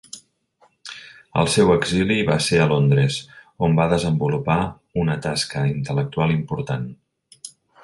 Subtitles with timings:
[1.41, 3.19] El seu exili va ser a Londres,
[3.69, 4.57] on va desenvolupar
[5.05, 6.91] una tasca intel·lectual important.